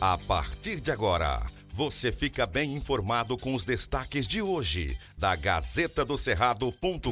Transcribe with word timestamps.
A 0.00 0.16
partir 0.16 0.80
de 0.80 0.92
agora, 0.92 1.44
você 1.74 2.12
fica 2.12 2.46
bem 2.46 2.72
informado 2.72 3.36
com 3.36 3.52
os 3.52 3.64
destaques 3.64 4.28
de 4.28 4.40
hoje 4.40 4.96
da 5.18 5.34
Gazeta 5.34 6.04
do 6.04 6.16
Cerrado.com.br. 6.16 7.10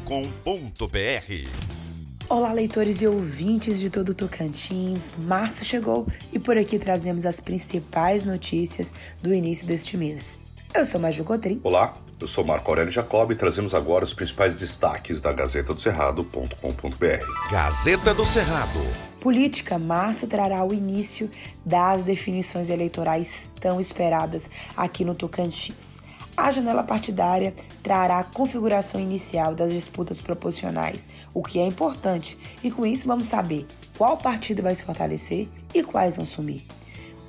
Olá, 2.29 2.53
leitores 2.53 3.03
e 3.03 3.07
ouvintes 3.09 3.80
de 3.80 3.91
todo 3.91 4.11
o 4.11 4.14
Tocantins. 4.14 5.12
Março 5.19 5.64
chegou 5.64 6.07
e 6.33 6.38
por 6.38 6.57
aqui 6.57 6.79
trazemos 6.79 7.27
as 7.27 7.41
principais 7.41 8.25
notícias 8.25 8.95
do 9.21 9.34
início 9.34 9.66
deste 9.66 9.96
mês. 9.96 10.39
Eu 10.73 10.87
sou 10.87 11.00
Maju 11.00 11.25
Cotrim. 11.25 11.61
Olá, 11.64 11.98
eu 12.19 12.27
sou 12.27 12.45
Marco 12.45 12.71
Aurélio 12.71 12.91
Jacob 12.91 13.30
e 13.30 13.35
trazemos 13.35 13.75
agora 13.75 14.05
os 14.05 14.14
principais 14.14 14.55
destaques 14.55 15.21
da 15.21 15.33
Gazeta 15.33 15.75
do 15.75 15.80
Cerrado.com.br. 15.80 17.51
Gazeta 17.51 18.15
do 18.15 18.25
Cerrado. 18.25 18.80
Política, 19.21 19.79
março 19.79 20.27
trará 20.27 20.65
o 20.65 20.73
início 20.73 21.30
das 21.65 22.02
definições 22.02 22.71
eleitorais 22.71 23.47
tão 23.60 23.80
esperadas 23.80 24.48
aqui 24.77 25.05
no 25.05 25.15
Tocantins. 25.15 25.98
A 26.37 26.51
janela 26.51 26.83
partidária 26.83 27.55
trará 27.83 28.19
a 28.19 28.24
configuração 28.24 29.01
inicial 29.01 29.55
das 29.55 29.73
disputas 29.73 30.21
proporcionais, 30.21 31.10
o 31.35 31.43
que 31.43 31.59
é 31.59 31.66
importante, 31.66 32.38
e 32.62 32.71
com 32.71 32.87
isso 32.87 33.07
vamos 33.07 33.27
saber 33.27 33.66
qual 33.96 34.16
partido 34.16 34.62
vai 34.62 34.74
se 34.74 34.85
fortalecer 34.85 35.48
e 35.74 35.83
quais 35.83 36.16
vão 36.16 36.27
sumir. 36.27 36.65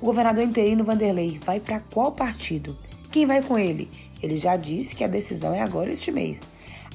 O 0.00 0.06
governador 0.06 0.44
interino 0.44 0.84
Vanderlei 0.84 1.40
vai 1.44 1.58
para 1.58 1.80
qual 1.80 2.12
partido? 2.12 2.78
Quem 3.10 3.26
vai 3.26 3.42
com 3.42 3.58
ele? 3.58 3.90
Ele 4.22 4.36
já 4.36 4.56
disse 4.56 4.94
que 4.94 5.04
a 5.04 5.08
decisão 5.08 5.54
é 5.54 5.60
agora 5.60 5.92
este 5.92 6.10
mês. 6.10 6.46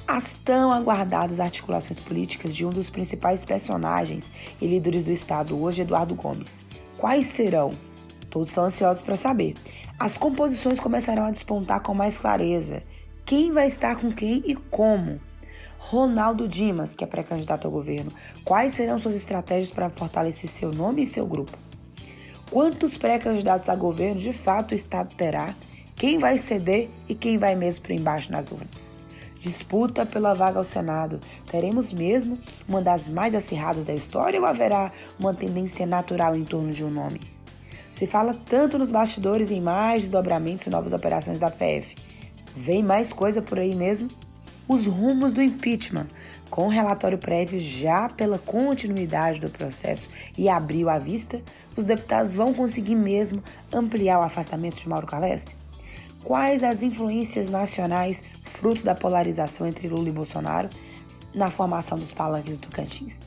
As 0.07 0.33
tão 0.33 0.71
aguardadas 0.71 1.39
articulações 1.39 1.99
políticas 1.99 2.53
de 2.53 2.65
um 2.65 2.69
dos 2.69 2.89
principais 2.89 3.45
personagens 3.45 4.31
e 4.61 4.67
líderes 4.67 5.05
do 5.05 5.11
Estado 5.11 5.61
hoje, 5.61 5.81
Eduardo 5.81 6.15
Gomes. 6.15 6.61
Quais 6.97 7.25
serão? 7.27 7.73
Todos 8.29 8.49
estão 8.49 8.65
ansiosos 8.65 9.01
para 9.01 9.15
saber. 9.15 9.55
As 9.97 10.17
composições 10.17 10.79
começarão 10.79 11.23
a 11.23 11.31
despontar 11.31 11.81
com 11.81 11.93
mais 11.93 12.17
clareza. 12.17 12.83
Quem 13.25 13.53
vai 13.53 13.67
estar 13.67 13.95
com 13.95 14.11
quem 14.11 14.43
e 14.45 14.55
como? 14.55 15.21
Ronaldo 15.77 16.47
Dimas, 16.47 16.95
que 16.95 17.03
é 17.03 17.07
pré-candidato 17.07 17.65
ao 17.65 17.71
governo, 17.71 18.11
quais 18.43 18.73
serão 18.73 18.97
suas 18.97 19.15
estratégias 19.15 19.69
para 19.69 19.89
fortalecer 19.89 20.49
seu 20.49 20.71
nome 20.71 21.03
e 21.03 21.07
seu 21.07 21.25
grupo? 21.25 21.57
Quantos 22.49 22.97
pré-candidatos 22.97 23.69
a 23.69 23.75
governo 23.75 24.19
de 24.19 24.33
fato 24.33 24.71
o 24.71 24.75
Estado 24.75 25.13
terá? 25.15 25.53
Quem 25.95 26.17
vai 26.17 26.37
ceder 26.37 26.89
e 27.07 27.15
quem 27.15 27.37
vai 27.37 27.55
mesmo 27.55 27.83
para 27.83 27.93
embaixo 27.93 28.31
nas 28.31 28.51
urnas? 28.51 28.95
disputa 29.43 30.05
pela 30.05 30.33
vaga 30.33 30.57
ao 30.57 30.63
Senado. 30.63 31.19
Teremos 31.51 31.91
mesmo 31.91 32.39
uma 32.67 32.81
das 32.81 33.09
mais 33.09 33.35
acirradas 33.35 33.83
da 33.83 33.93
história 33.93 34.39
ou 34.39 34.45
haverá 34.45 34.89
uma 35.19 35.33
tendência 35.33 35.85
natural 35.85 36.33
em 36.35 36.45
torno 36.45 36.71
de 36.71 36.83
um 36.83 36.89
nome? 36.89 37.19
Se 37.91 38.07
fala 38.07 38.39
tanto 38.45 38.79
nos 38.79 38.89
bastidores 38.89 39.51
em 39.51 39.59
mais 39.59 40.03
desdobramentos 40.03 40.65
e 40.65 40.69
novas 40.69 40.93
operações 40.93 41.39
da 41.39 41.51
PF. 41.51 41.93
Vem 42.55 42.81
mais 42.81 43.11
coisa 43.11 43.41
por 43.41 43.59
aí 43.59 43.75
mesmo? 43.75 44.07
Os 44.65 44.87
rumos 44.87 45.33
do 45.33 45.41
impeachment, 45.41 46.07
com 46.49 46.69
relatório 46.69 47.17
prévio 47.17 47.59
já 47.59 48.07
pela 48.07 48.39
continuidade 48.39 49.41
do 49.41 49.49
processo 49.49 50.09
e 50.37 50.47
abril 50.47 50.89
à 50.89 50.97
vista, 50.97 51.41
os 51.75 51.83
deputados 51.83 52.33
vão 52.33 52.53
conseguir 52.53 52.95
mesmo 52.95 53.43
ampliar 53.73 54.19
o 54.19 54.23
afastamento 54.23 54.77
de 54.77 54.87
Mauro 54.87 55.05
Calesse? 55.05 55.62
Quais 56.23 56.63
as 56.63 56.81
influências 56.81 57.49
nacionais 57.49 58.23
fruto 58.45 58.83
da 58.83 58.95
polarização 58.95 59.67
entre 59.67 59.89
Lula 59.89 60.07
e 60.07 60.11
Bolsonaro 60.11 60.69
na 61.33 61.49
formação 61.49 61.97
dos 61.97 62.13
palanques 62.13 62.57
do 62.57 62.67
Tocantins? 62.67 63.21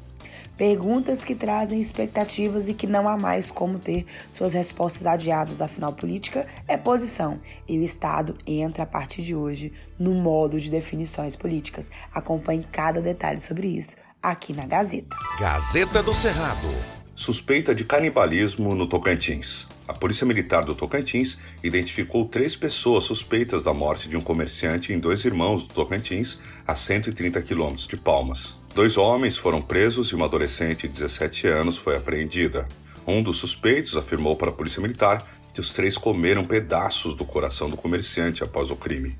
Perguntas 0.57 1.23
que 1.23 1.35
trazem 1.35 1.79
expectativas 1.79 2.67
e 2.67 2.73
que 2.73 2.87
não 2.87 3.07
há 3.07 3.19
mais 3.19 3.51
como 3.51 3.79
ter 3.79 4.07
suas 4.31 4.55
respostas 4.55 5.05
adiadas, 5.05 5.61
afinal, 5.61 5.93
política 5.93 6.47
é 6.67 6.79
posição 6.79 7.39
e 7.69 7.79
o 7.79 7.83
Estado 7.83 8.35
entra 8.47 8.85
a 8.85 8.87
partir 8.87 9.21
de 9.21 9.35
hoje 9.35 9.75
no 9.99 10.15
modo 10.15 10.59
de 10.59 10.71
definições 10.71 11.37
políticas. 11.37 11.91
Acompanhe 12.15 12.67
cada 12.73 13.03
detalhe 13.03 13.41
sobre 13.41 13.69
isso 13.69 13.97
aqui 14.23 14.55
na 14.55 14.65
Gazeta. 14.65 15.15
Gazeta 15.39 16.03
do 16.03 16.15
Cerrado. 16.15 16.69
Suspeita 17.15 17.75
de 17.75 17.85
canibalismo 17.85 18.75
no 18.75 18.89
Tocantins. 18.89 19.69
A 19.89 19.93
Polícia 19.93 20.27
Militar 20.27 20.65
do 20.65 20.75
Tocantins 20.75 21.39
identificou 21.63 22.27
três 22.27 22.57
pessoas 22.57 23.05
suspeitas 23.05 23.63
da 23.63 23.73
morte 23.73 24.09
de 24.09 24.17
um 24.17 24.21
comerciante 24.21 24.93
em 24.93 24.99
dois 24.99 25.25
irmãos 25.25 25.63
do 25.63 25.73
Tocantins, 25.73 26.41
a 26.67 26.75
130 26.75 27.41
quilômetros 27.43 27.87
de 27.87 27.97
Palmas. 27.97 28.55
Dois 28.75 28.97
homens 28.97 29.39
foram 29.39 29.63
presos 29.63 30.09
e 30.09 30.15
uma 30.17 30.27
adolescente 30.27 30.89
de 30.89 30.95
17 30.95 31.47
anos 31.47 31.77
foi 31.77 31.97
apreendida. 31.97 32.67
Um 33.07 33.23
dos 33.23 33.39
suspeitos 33.39 33.97
afirmou 33.97 34.35
para 34.35 34.51
a 34.51 34.53
Polícia 34.53 34.83
Militar 34.83 35.25
que 35.55 35.61
os 35.61 35.73
três 35.73 35.97
comeram 35.97 36.45
pedaços 36.45 37.15
do 37.15 37.25
coração 37.25 37.71
do 37.71 37.77
comerciante 37.77 38.43
após 38.43 38.73
o 38.73 38.77
crime. 38.77 39.17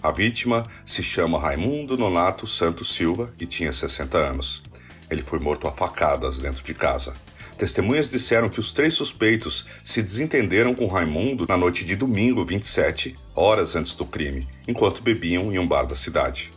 A 0.00 0.12
vítima 0.12 0.64
se 0.86 1.02
chama 1.02 1.40
Raimundo 1.40 1.98
Nonato 1.98 2.46
Santos 2.46 2.94
Silva 2.94 3.34
e 3.40 3.44
tinha 3.44 3.72
60 3.72 4.16
anos. 4.16 4.62
Ele 5.10 5.20
foi 5.20 5.40
morto 5.40 5.66
a 5.66 5.72
facadas 5.72 6.38
dentro 6.38 6.62
de 6.62 6.72
casa. 6.72 7.12
Testemunhas 7.56 8.10
disseram 8.10 8.50
que 8.50 8.60
os 8.60 8.70
três 8.70 8.92
suspeitos 8.92 9.64
se 9.82 10.02
desentenderam 10.02 10.74
com 10.74 10.86
Raimundo 10.86 11.46
na 11.48 11.56
noite 11.56 11.86
de 11.86 11.96
domingo 11.96 12.44
27, 12.44 13.16
horas 13.34 13.74
antes 13.74 13.94
do 13.94 14.04
crime, 14.04 14.46
enquanto 14.68 15.02
bebiam 15.02 15.50
em 15.50 15.58
um 15.58 15.66
bar 15.66 15.86
da 15.86 15.96
cidade. 15.96 16.50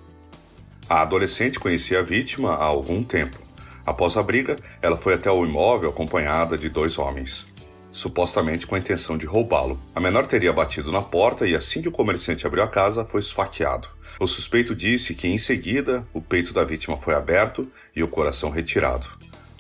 A 0.90 1.02
adolescente 1.02 1.60
conhecia 1.60 2.00
a 2.00 2.04
vítima 2.04 2.54
há 2.54 2.66
algum 2.66 3.02
tempo. 3.02 3.38
Após 3.86 4.18
a 4.18 4.24
briga, 4.24 4.58
ela 4.82 4.98
foi 4.98 5.14
até 5.14 5.32
o 5.32 5.46
imóvel 5.46 5.90
acompanhada 5.90 6.58
de 6.58 6.68
dois 6.68 7.00
homens, 7.00 7.48
supostamente 7.94 8.68
com 8.68 8.76
a 8.76 8.80
intenção 8.80 9.18
de 9.18 9.26
roubá-lo. 9.26 9.80
A 9.96 10.02
menor 10.02 10.28
teria 10.28 10.52
batido 10.52 10.92
na 10.92 11.02
porta 11.02 11.48
e, 11.48 11.56
assim 11.56 11.82
que 11.82 11.88
o 11.88 11.94
comerciante 11.94 12.46
abriu 12.46 12.64
a 12.64 12.68
casa, 12.68 13.06
foi 13.06 13.22
esfaqueado. 13.22 13.88
O 14.20 14.28
suspeito 14.28 14.76
disse 14.76 15.14
que, 15.14 15.30
em 15.30 15.38
seguida, 15.38 16.06
o 16.14 16.22
peito 16.22 16.54
da 16.54 16.66
vítima 16.66 16.98
foi 16.98 17.16
aberto 17.16 17.72
e 17.96 18.04
o 18.04 18.08
coração 18.08 18.50
retirado. 18.50 19.08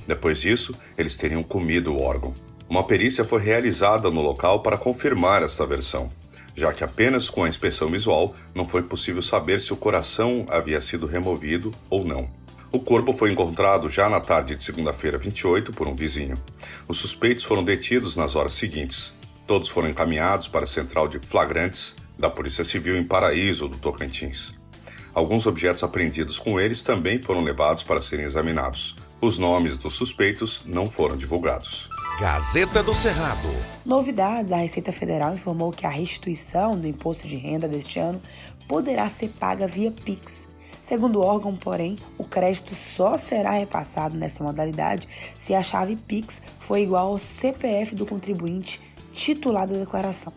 Depois 0.09 0.41
disso, 0.41 0.73
eles 0.97 1.15
teriam 1.15 1.43
comido 1.43 1.93
o 1.93 2.01
órgão. 2.01 2.33
Uma 2.67 2.83
perícia 2.83 3.23
foi 3.23 3.43
realizada 3.43 4.09
no 4.09 4.21
local 4.21 4.63
para 4.63 4.75
confirmar 4.75 5.43
esta 5.43 5.67
versão, 5.67 6.11
já 6.55 6.73
que 6.73 6.83
apenas 6.83 7.29
com 7.29 7.43
a 7.43 7.47
inspeção 7.47 7.91
visual 7.91 8.33
não 8.55 8.67
foi 8.67 8.81
possível 8.81 9.21
saber 9.21 9.61
se 9.61 9.71
o 9.71 9.77
coração 9.77 10.47
havia 10.49 10.81
sido 10.81 11.05
removido 11.05 11.69
ou 11.91 12.03
não. 12.03 12.27
O 12.71 12.79
corpo 12.79 13.13
foi 13.13 13.31
encontrado 13.31 13.87
já 13.87 14.09
na 14.09 14.19
tarde 14.19 14.55
de 14.55 14.63
segunda-feira 14.63 15.19
28 15.19 15.71
por 15.73 15.87
um 15.87 15.95
vizinho. 15.95 16.35
Os 16.87 16.97
suspeitos 16.97 17.43
foram 17.43 17.63
detidos 17.63 18.15
nas 18.15 18.35
horas 18.35 18.53
seguintes. 18.53 19.13
Todos 19.45 19.69
foram 19.69 19.89
encaminhados 19.89 20.47
para 20.47 20.63
a 20.63 20.67
central 20.67 21.07
de 21.07 21.19
flagrantes 21.19 21.95
da 22.17 22.31
Polícia 22.31 22.65
Civil 22.65 22.97
em 22.97 23.03
Paraíso, 23.03 23.67
do 23.67 23.77
Tocantins. 23.77 24.57
Alguns 25.13 25.45
objetos 25.45 25.83
apreendidos 25.83 26.39
com 26.39 26.59
eles 26.59 26.81
também 26.81 27.21
foram 27.21 27.43
levados 27.43 27.83
para 27.83 28.01
serem 28.01 28.25
examinados. 28.25 28.95
Os 29.21 29.37
nomes 29.37 29.75
dos 29.75 29.95
suspeitos 29.95 30.61
não 30.65 30.85
foram 30.85 31.17
divulgados. 31.17 31.89
Gazeta 32.21 32.81
do 32.81 32.95
Cerrado. 32.95 33.49
Novidades: 33.85 34.49
a 34.53 34.57
Receita 34.57 34.93
Federal 34.93 35.33
informou 35.33 35.71
que 35.71 35.85
a 35.85 35.89
restituição 35.89 36.79
do 36.79 36.87
imposto 36.87 37.27
de 37.27 37.35
renda 37.35 37.67
deste 37.67 37.99
ano 37.99 38.21
poderá 38.65 39.09
ser 39.09 39.27
paga 39.37 39.67
via 39.67 39.91
Pix. 39.91 40.47
Segundo 40.81 41.19
o 41.19 41.21
órgão, 41.21 41.53
porém, 41.53 41.97
o 42.17 42.23
crédito 42.23 42.73
só 42.73 43.17
será 43.17 43.51
repassado 43.51 44.15
nessa 44.15 44.41
modalidade 44.41 45.05
se 45.35 45.53
a 45.53 45.61
chave 45.61 45.97
Pix 45.97 46.41
for 46.57 46.77
igual 46.77 47.09
ao 47.09 47.19
CPF 47.19 47.95
do 47.95 48.05
contribuinte 48.05 48.79
titular 49.11 49.67
da 49.67 49.75
declaração. 49.75 50.31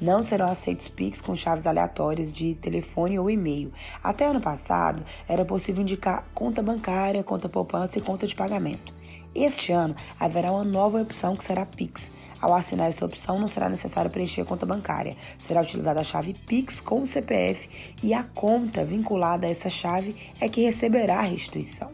Não 0.00 0.22
serão 0.22 0.46
aceitos 0.46 0.86
PIX 0.86 1.20
com 1.20 1.34
chaves 1.34 1.66
aleatórias 1.66 2.32
de 2.32 2.54
telefone 2.54 3.18
ou 3.18 3.28
e-mail. 3.28 3.72
Até 4.02 4.26
ano 4.26 4.40
passado, 4.40 5.04
era 5.28 5.44
possível 5.44 5.82
indicar 5.82 6.24
conta 6.32 6.62
bancária, 6.62 7.24
conta 7.24 7.48
poupança 7.48 7.98
e 7.98 8.02
conta 8.02 8.24
de 8.24 8.34
pagamento. 8.34 8.94
Este 9.34 9.72
ano, 9.72 9.96
haverá 10.18 10.52
uma 10.52 10.64
nova 10.64 11.02
opção 11.02 11.34
que 11.34 11.42
será 11.42 11.66
Pix. 11.66 12.12
Ao 12.40 12.54
assinar 12.54 12.88
essa 12.88 13.04
opção, 13.04 13.40
não 13.40 13.48
será 13.48 13.68
necessário 13.68 14.10
preencher 14.10 14.42
a 14.42 14.44
conta 14.44 14.64
bancária. 14.64 15.16
Será 15.36 15.62
utilizada 15.62 16.00
a 16.00 16.04
chave 16.04 16.32
Pix 16.46 16.80
com 16.80 17.02
o 17.02 17.06
CPF 17.06 17.96
e 18.00 18.14
a 18.14 18.22
conta 18.22 18.84
vinculada 18.84 19.48
a 19.48 19.50
essa 19.50 19.68
chave 19.68 20.14
é 20.40 20.48
que 20.48 20.62
receberá 20.62 21.18
a 21.18 21.22
restituição 21.22 21.90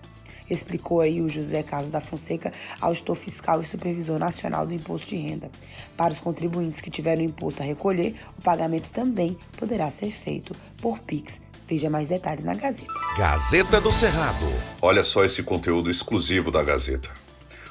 explicou 0.49 1.01
aí 1.01 1.21
o 1.21 1.29
José 1.29 1.63
Carlos 1.63 1.91
da 1.91 2.01
Fonseca, 2.01 2.53
auditor 2.81 3.17
fiscal 3.17 3.61
e 3.61 3.65
supervisor 3.65 4.19
nacional 4.19 4.67
do 4.67 4.75
Imposto 4.75 5.09
de 5.09 5.17
Renda. 5.17 5.51
Para 5.97 6.13
os 6.13 6.21
contribuintes 6.21 6.81
que 6.81 6.91
tiveram 6.91 7.23
imposto 7.23 7.63
a 7.63 7.67
recolher, 7.67 8.15
o 8.39 8.43
pagamento 8.43 8.91
também 8.91 9.37
poderá 9.57 9.91
ser 9.91 10.11
feito 10.11 10.55
por 10.81 10.99
Pix. 11.01 11.41
Veja 11.67 11.89
mais 11.89 12.09
detalhes 12.09 12.45
na 12.45 12.55
Gazeta. 12.55 12.93
Gazeta 13.17 13.81
do 13.81 13.91
Cerrado. 13.91 14.47
Olha 14.83 15.03
só 15.03 15.25
esse 15.25 15.43
conteúdo 15.43 15.91
exclusivo 15.91 16.51
da 16.51 16.63
Gazeta. 16.63 17.09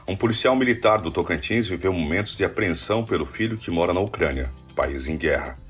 Um 0.07 0.15
policial 0.15 0.55
militar 0.55 0.99
do 0.99 1.11
Tocantins 1.11 1.67
viveu 1.67 1.93
momentos 1.93 2.35
de 2.35 2.43
apreensão 2.43 3.05
pelo 3.05 3.25
filho 3.25 3.57
que 3.57 3.71
mora 3.71 3.93
na 3.93 4.01
Ucrânia, 4.01 4.51
país 4.75 5.07
em 5.07 5.15
guerra. 5.15 5.62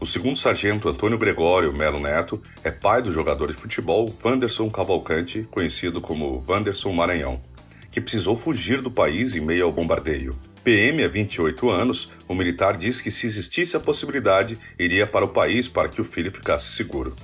O 0.00 0.06
segundo 0.06 0.38
sargento 0.38 0.88
Antônio 0.88 1.18
Gregório 1.18 1.74
Melo 1.74 1.98
Neto 1.98 2.40
é 2.62 2.70
pai 2.70 3.02
do 3.02 3.10
jogador 3.10 3.48
de 3.48 3.58
futebol 3.58 4.14
Wanderson 4.24 4.70
Cavalcante, 4.70 5.48
conhecido 5.50 6.00
como 6.00 6.44
Wanderson 6.48 6.92
Maranhão, 6.92 7.42
que 7.90 8.00
precisou 8.00 8.36
fugir 8.36 8.80
do 8.80 8.92
país 8.92 9.34
em 9.34 9.40
meio 9.40 9.64
ao 9.64 9.72
bombardeio. 9.72 10.38
PM 10.62 11.02
há 11.02 11.08
28 11.08 11.68
anos, 11.68 12.12
o 12.28 12.34
militar 12.34 12.76
diz 12.76 13.00
que 13.00 13.10
se 13.10 13.26
existisse 13.26 13.76
a 13.76 13.80
possibilidade, 13.80 14.56
iria 14.78 15.04
para 15.04 15.24
o 15.24 15.28
país 15.28 15.66
para 15.66 15.88
que 15.88 16.00
o 16.00 16.04
filho 16.04 16.30
ficasse 16.30 16.76
seguro. 16.76 17.16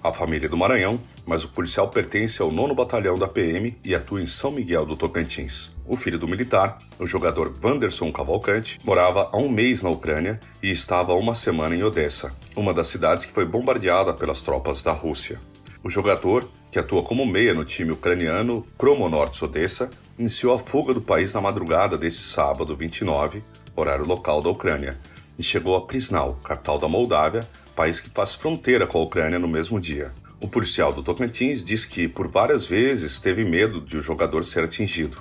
A 0.00 0.12
família 0.12 0.48
do 0.48 0.56
Maranhão, 0.56 1.00
mas 1.28 1.44
o 1.44 1.48
policial 1.48 1.88
pertence 1.88 2.40
ao 2.40 2.50
9 2.50 2.72
Batalhão 2.72 3.18
da 3.18 3.28
PM 3.28 3.76
e 3.84 3.94
atua 3.94 4.22
em 4.22 4.26
São 4.26 4.50
Miguel 4.50 4.86
do 4.86 4.96
Tocantins. 4.96 5.70
O 5.86 5.94
filho 5.94 6.18
do 6.18 6.26
militar, 6.26 6.78
o 6.98 7.06
jogador 7.06 7.54
Wanderson 7.62 8.10
Cavalcante, 8.10 8.80
morava 8.82 9.28
há 9.30 9.36
um 9.36 9.50
mês 9.50 9.82
na 9.82 9.90
Ucrânia 9.90 10.40
e 10.62 10.70
estava 10.70 11.12
há 11.12 11.16
uma 11.16 11.34
semana 11.34 11.76
em 11.76 11.82
Odessa, 11.82 12.34
uma 12.56 12.72
das 12.72 12.86
cidades 12.86 13.26
que 13.26 13.32
foi 13.32 13.44
bombardeada 13.44 14.14
pelas 14.14 14.40
tropas 14.40 14.80
da 14.80 14.90
Rússia. 14.90 15.38
O 15.84 15.90
jogador, 15.90 16.48
que 16.72 16.78
atua 16.78 17.02
como 17.02 17.26
meia 17.26 17.52
no 17.52 17.64
time 17.64 17.92
ucraniano 17.92 18.66
Kromonorts 18.78 19.42
Odessa, 19.42 19.90
iniciou 20.18 20.54
a 20.54 20.58
fuga 20.58 20.94
do 20.94 21.02
país 21.02 21.34
na 21.34 21.42
madrugada 21.42 21.98
desse 21.98 22.22
sábado 22.22 22.74
29, 22.74 23.44
horário 23.76 24.06
local 24.06 24.40
da 24.40 24.48
Ucrânia, 24.48 24.98
e 25.38 25.42
chegou 25.42 25.76
a 25.76 25.82
Prisnal, 25.82 26.38
capital 26.42 26.78
da 26.78 26.88
Moldávia, 26.88 27.46
país 27.76 28.00
que 28.00 28.08
faz 28.08 28.34
fronteira 28.34 28.86
com 28.86 28.98
a 28.98 29.02
Ucrânia 29.02 29.38
no 29.38 29.46
mesmo 29.46 29.78
dia. 29.78 30.10
O 30.40 30.46
policial 30.46 30.92
do 30.92 31.02
Tocantins 31.02 31.64
diz 31.64 31.84
que 31.84 32.06
por 32.06 32.28
várias 32.28 32.64
vezes 32.64 33.18
teve 33.18 33.44
medo 33.44 33.80
de 33.80 33.96
o 33.96 34.02
jogador 34.02 34.44
ser 34.44 34.62
atingido. 34.62 35.18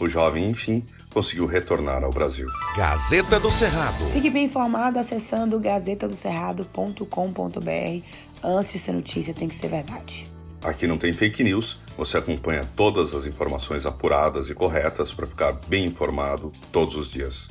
O 0.00 0.08
jovem, 0.08 0.48
enfim, 0.48 0.84
conseguiu 1.12 1.46
retornar 1.46 2.02
ao 2.02 2.10
Brasil. 2.10 2.48
Gazeta 2.76 3.38
do 3.38 3.50
Cerrado. 3.50 4.04
Fique 4.12 4.30
bem 4.30 4.46
informado 4.46 4.98
acessando 4.98 5.60
gazetadocerrado.com.br. 5.60 8.04
Antes 8.42 8.72
de 8.72 8.78
ser 8.78 8.92
notícia, 8.92 9.32
tem 9.32 9.48
que 9.48 9.54
ser 9.54 9.68
verdade. 9.68 10.26
Aqui 10.62 10.88
não 10.88 10.98
tem 10.98 11.12
fake 11.12 11.44
news, 11.44 11.78
você 11.96 12.18
acompanha 12.18 12.68
todas 12.76 13.14
as 13.14 13.26
informações 13.26 13.86
apuradas 13.86 14.50
e 14.50 14.54
corretas 14.54 15.12
para 15.12 15.26
ficar 15.26 15.52
bem 15.68 15.86
informado 15.86 16.52
todos 16.72 16.96
os 16.96 17.10
dias. 17.10 17.48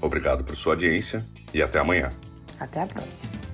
Obrigado 0.00 0.44
por 0.44 0.54
sua 0.54 0.74
audiência 0.74 1.24
e 1.54 1.62
até 1.62 1.78
amanhã. 1.78 2.10
Até 2.60 2.82
a 2.82 2.86
próxima. 2.86 3.53